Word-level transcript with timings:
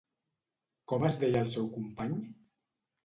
Com 0.93 1.05
es 1.09 1.17
deia 1.25 1.43
el 1.45 1.51
seu 1.53 1.67
company? 1.77 2.17